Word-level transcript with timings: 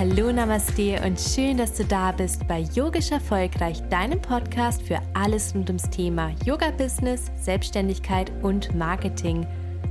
Hallo 0.00 0.32
Namaste 0.32 0.98
und 1.04 1.20
schön, 1.20 1.58
dass 1.58 1.74
du 1.74 1.84
da 1.84 2.10
bist 2.10 2.48
bei 2.48 2.60
Yogisch 2.74 3.10
Erfolgreich, 3.10 3.86
deinem 3.90 4.18
Podcast 4.18 4.80
für 4.80 4.98
alles 5.12 5.54
rund 5.54 5.68
ums 5.68 5.90
Thema 5.90 6.34
Yoga-Business, 6.42 7.30
Selbstständigkeit 7.38 8.32
und 8.42 8.74
Marketing. 8.74 9.46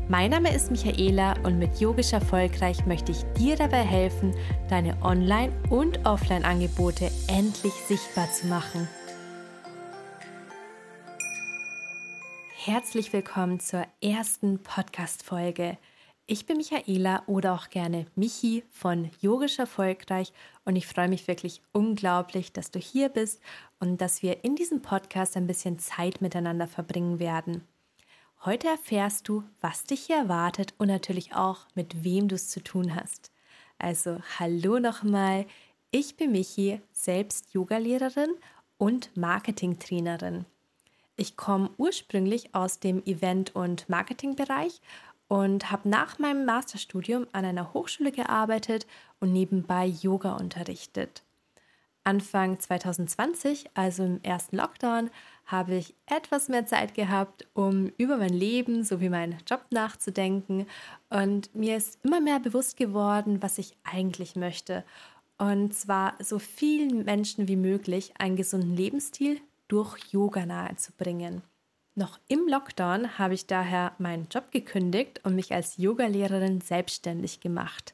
Mein 0.07 0.32
Name 0.32 0.52
ist 0.52 0.71
Michaela 0.71 1.36
und 1.43 1.59
mit 1.59 1.80
Yogisch 1.80 2.11
Erfolgreich 2.11 2.88
möchte 2.88 3.11
ich 3.11 3.21
dir 3.38 3.55
dabei 3.55 3.84
helfen, 3.84 4.34
deine 4.68 5.00
Online- 5.04 5.54
und 5.70 6.04
Offline-Angebote 6.07 7.12
endlich 7.28 7.73
sichtbar 7.73 8.32
zu 8.32 8.48
machen. 8.48 8.88
Herzlich 12.55 13.14
willkommen 13.14 13.60
zur 13.60 13.86
ersten 14.02 14.57
Podcast-Folge. 14.64 15.78
Ich 16.32 16.46
bin 16.46 16.57
Michaela 16.57 17.23
oder 17.25 17.55
auch 17.55 17.71
gerne 17.71 18.05
Michi 18.16 18.64
von 18.70 19.09
Yogisch 19.20 19.57
Erfolgreich 19.57 20.32
und 20.64 20.75
ich 20.75 20.86
freue 20.86 21.10
mich 21.10 21.28
wirklich 21.28 21.64
unglaublich, 21.71 22.54
dass 22.54 22.69
du 22.69 22.78
hier 22.78 23.10
bist 23.10 23.42
und 23.79 24.00
dass 24.00 24.21
wir 24.21 24.43
in 24.43 24.55
diesem 24.55 24.83
Podcast 24.83 25.36
ein 25.36 25.47
bisschen 25.47 25.79
Zeit 25.79 26.21
miteinander 26.21 26.68
verbringen 26.68 27.18
werden. 27.18 27.64
Heute 28.46 28.68
erfährst 28.68 29.28
du, 29.28 29.43
was 29.60 29.86
dich 29.86 30.02
hier 30.02 30.18
erwartet 30.18 30.75
und 30.78 30.89
natürlich 30.89 31.33
auch, 31.33 31.65
mit 31.74 32.03
wem 32.03 32.28
du 32.28 32.36
es 32.36 32.50
zu 32.50 32.61
tun 32.61 32.94
hast. 32.94 33.31
Also 33.80 34.19
hallo 34.38 34.77
nochmal, 34.77 35.47
ich 35.89 36.16
bin 36.16 36.33
Michi, 36.33 36.80
selbst 36.91 37.55
Yogalehrerin 37.55 38.36
und 38.77 39.17
Marketingtrainerin. 39.17 40.45
Ich 41.19 41.36
komme 41.36 41.69
ursprünglich 41.77 42.55
aus 42.55 42.80
dem 42.80 43.03
Event- 43.05 43.53
und 43.53 43.89
Marketingbereich 43.89 44.80
und 45.30 45.72
habe 45.72 45.88
nach 45.88 46.19
meinem 46.19 46.44
Masterstudium 46.44 47.28
an 47.31 47.45
einer 47.45 47.73
Hochschule 47.73 48.11
gearbeitet 48.11 48.86
und 49.22 49.31
nebenbei 49.31 49.86
Yoga 49.86 50.33
unterrichtet. 50.33 51.23
Anfang 52.03 52.59
2020, 52.59 53.69
also 53.75 54.03
im 54.03 54.22
ersten 54.23 54.57
Lockdown, 54.57 55.11
habe 55.45 55.75
ich 55.75 55.94
etwas 56.07 56.50
mehr 56.50 56.66
Zeit 56.66 56.95
gehabt, 56.95 57.47
um 57.53 57.91
über 57.97 58.17
mein 58.17 58.33
Leben 58.33 58.83
sowie 58.83 59.09
meinen 59.09 59.38
Job 59.47 59.66
nachzudenken. 59.69 60.66
Und 61.09 61.53
mir 61.55 61.77
ist 61.77 62.00
immer 62.03 62.19
mehr 62.19 62.39
bewusst 62.39 62.77
geworden, 62.77 63.41
was 63.41 63.59
ich 63.59 63.77
eigentlich 63.83 64.35
möchte. 64.35 64.83
Und 65.38 65.75
zwar 65.75 66.16
so 66.19 66.39
vielen 66.39 67.05
Menschen 67.05 67.47
wie 67.47 67.55
möglich 67.55 68.13
einen 68.17 68.35
gesunden 68.35 68.75
Lebensstil 68.75 69.39
durch 69.67 69.97
Yoga 70.11 70.47
nahezubringen. 70.47 71.44
Noch 72.00 72.17
im 72.30 72.47
Lockdown 72.47 73.19
habe 73.19 73.33
ich 73.33 73.45
daher 73.45 73.92
meinen 73.97 74.30
Job 74.31 74.52
gekündigt 74.52 75.19
und 75.25 75.36
mich 75.36 75.53
als 75.53 75.75
Yogalehrerin 75.75 76.61
selbstständig 76.61 77.41
gemacht. 77.41 77.94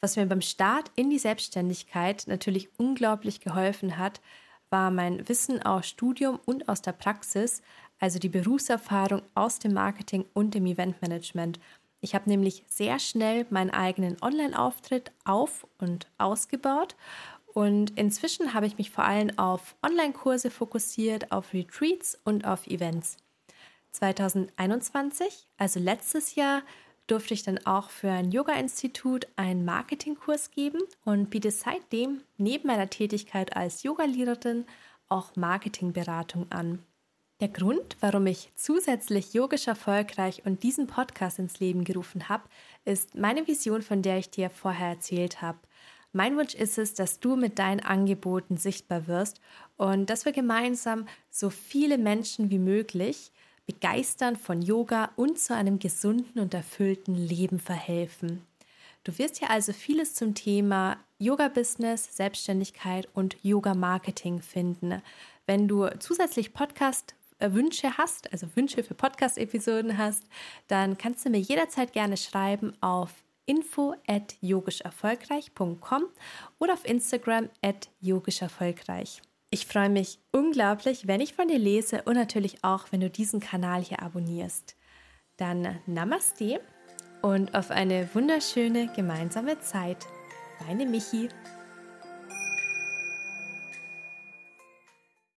Was 0.00 0.16
mir 0.16 0.24
beim 0.24 0.40
Start 0.40 0.90
in 0.94 1.10
die 1.10 1.18
Selbstständigkeit 1.18 2.24
natürlich 2.28 2.70
unglaublich 2.78 3.40
geholfen 3.40 3.98
hat, 3.98 4.22
war 4.70 4.90
mein 4.90 5.28
Wissen 5.28 5.62
aus 5.62 5.86
Studium 5.86 6.40
und 6.46 6.66
aus 6.70 6.80
der 6.80 6.92
Praxis, 6.92 7.60
also 7.98 8.18
die 8.18 8.30
Berufserfahrung 8.30 9.20
aus 9.34 9.58
dem 9.58 9.74
Marketing 9.74 10.24
und 10.32 10.54
dem 10.54 10.64
Eventmanagement. 10.64 11.60
Ich 12.00 12.14
habe 12.14 12.30
nämlich 12.30 12.64
sehr 12.68 12.98
schnell 12.98 13.44
meinen 13.50 13.68
eigenen 13.68 14.16
Online-Auftritt 14.22 15.12
auf 15.26 15.66
und 15.76 16.06
ausgebaut 16.16 16.96
und 17.52 17.98
inzwischen 17.98 18.54
habe 18.54 18.64
ich 18.64 18.78
mich 18.78 18.90
vor 18.90 19.04
allem 19.04 19.38
auf 19.38 19.76
Online-Kurse 19.82 20.50
fokussiert, 20.50 21.30
auf 21.32 21.52
Retreats 21.52 22.18
und 22.24 22.46
auf 22.46 22.66
Events. 22.66 23.18
2021, 23.92 25.46
also 25.56 25.80
letztes 25.80 26.34
Jahr, 26.34 26.62
durfte 27.06 27.34
ich 27.34 27.42
dann 27.42 27.64
auch 27.66 27.90
für 27.90 28.10
ein 28.10 28.30
Yoga-Institut 28.30 29.26
einen 29.36 29.64
Marketingkurs 29.64 30.50
geben 30.50 30.80
und 31.04 31.30
biete 31.30 31.50
seitdem 31.50 32.22
neben 32.38 32.68
meiner 32.68 32.90
Tätigkeit 32.90 33.56
als 33.56 33.82
Yogalehrerin 33.82 34.64
auch 35.08 35.36
Marketingberatung 35.36 36.50
an. 36.50 36.78
Der 37.40 37.48
Grund, 37.48 37.96
warum 38.00 38.26
ich 38.28 38.52
zusätzlich 38.54 39.34
yogisch 39.34 39.66
erfolgreich 39.66 40.46
und 40.46 40.62
diesen 40.62 40.86
Podcast 40.86 41.40
ins 41.40 41.58
Leben 41.58 41.82
gerufen 41.82 42.28
habe, 42.28 42.44
ist 42.84 43.16
meine 43.16 43.46
Vision, 43.48 43.82
von 43.82 44.00
der 44.00 44.18
ich 44.18 44.30
dir 44.30 44.48
vorher 44.48 44.90
erzählt 44.90 45.42
habe. 45.42 45.58
Mein 46.12 46.36
Wunsch 46.36 46.54
ist 46.54 46.78
es, 46.78 46.94
dass 46.94 47.20
du 47.20 47.36
mit 47.36 47.58
deinen 47.58 47.80
Angeboten 47.80 48.58
sichtbar 48.58 49.06
wirst 49.08 49.40
und 49.76 50.08
dass 50.08 50.24
wir 50.24 50.32
gemeinsam 50.32 51.08
so 51.30 51.50
viele 51.50 51.98
Menschen 51.98 52.50
wie 52.50 52.58
möglich 52.58 53.32
begeistern 53.66 54.36
von 54.36 54.62
Yoga 54.62 55.10
und 55.16 55.38
zu 55.38 55.54
einem 55.54 55.78
gesunden 55.78 56.40
und 56.40 56.54
erfüllten 56.54 57.14
Leben 57.14 57.58
verhelfen. 57.58 58.44
Du 59.04 59.16
wirst 59.18 59.38
hier 59.38 59.50
also 59.50 59.72
vieles 59.72 60.14
zum 60.14 60.34
Thema 60.34 60.96
Yoga-Business, 61.18 62.16
Selbstständigkeit 62.16 63.08
und 63.14 63.36
Yoga-Marketing 63.42 64.40
finden. 64.40 65.02
Wenn 65.46 65.66
du 65.66 65.88
zusätzlich 65.98 66.52
Podcast-Wünsche 66.52 67.98
hast, 67.98 68.32
also 68.32 68.46
Wünsche 68.54 68.84
für 68.84 68.94
Podcast-Episoden 68.94 69.98
hast, 69.98 70.24
dann 70.68 70.98
kannst 70.98 71.24
du 71.24 71.30
mir 71.30 71.40
jederzeit 71.40 71.92
gerne 71.92 72.16
schreiben 72.16 72.74
auf 72.80 73.10
info 73.46 73.94
at 74.06 74.36
yogischerfolgreich.com 74.40 76.04
oder 76.58 76.72
auf 76.72 76.84
Instagram 76.84 77.50
at 77.60 77.88
yogischerfolgreich. 78.00 79.20
Ich 79.54 79.66
freue 79.66 79.90
mich 79.90 80.18
unglaublich, 80.32 81.06
wenn 81.06 81.20
ich 81.20 81.34
von 81.34 81.46
dir 81.46 81.58
lese 81.58 82.04
und 82.04 82.14
natürlich 82.14 82.64
auch, 82.64 82.86
wenn 82.90 83.02
du 83.02 83.10
diesen 83.10 83.38
Kanal 83.38 83.82
hier 83.82 84.00
abonnierst. 84.00 84.76
Dann 85.36 85.78
Namaste 85.84 86.62
und 87.20 87.54
auf 87.54 87.70
eine 87.70 88.08
wunderschöne 88.14 88.90
gemeinsame 88.96 89.60
Zeit. 89.60 90.06
Deine 90.66 90.86
Michi. 90.86 91.28